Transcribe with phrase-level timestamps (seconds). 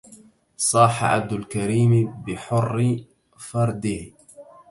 [0.57, 2.99] صاح عبد الكريم بحر
[3.37, 4.11] فرده